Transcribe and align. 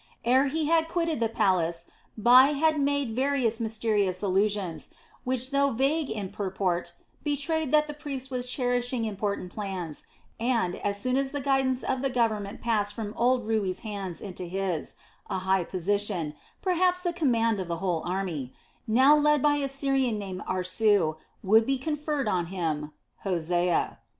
Ere 0.25 0.47
he 0.47 0.65
had 0.65 0.87
quitted 0.87 1.19
the 1.19 1.29
palace, 1.29 1.85
Bai 2.17 2.53
had 2.53 2.79
made 2.81 3.15
various 3.15 3.59
mysterious 3.59 4.23
allusions, 4.23 4.89
which 5.25 5.51
though 5.51 5.69
vague 5.69 6.09
in 6.09 6.29
purport, 6.31 6.93
betrayed 7.23 7.71
that 7.71 7.85
the 7.85 7.93
priest 7.93 8.31
was 8.31 8.49
cherishing 8.49 9.05
important 9.05 9.51
plans 9.53 10.05
and, 10.39 10.75
as 10.77 10.99
soon 10.99 11.17
as 11.17 11.31
the 11.33 11.39
guidance 11.39 11.83
of 11.83 12.01
the 12.01 12.09
government 12.09 12.61
passed 12.61 12.95
from 12.95 13.13
old 13.15 13.47
Rui's 13.47 13.81
hands 13.81 14.21
into 14.21 14.45
his, 14.45 14.95
a 15.29 15.37
high 15.37 15.63
position, 15.63 16.33
perhaps 16.63 17.03
the 17.03 17.13
command 17.13 17.59
of 17.59 17.67
the 17.67 17.77
whole 17.77 18.01
army, 18.03 18.55
now 18.87 19.15
led 19.15 19.39
by 19.43 19.57
a 19.57 19.67
Syrian 19.67 20.17
named 20.17 20.41
Aarsu, 20.47 21.17
would 21.43 21.67
be 21.67 21.77
conferred 21.77 22.27
on 22.27 22.47
him, 22.47 22.91
Hosea. 23.17 23.99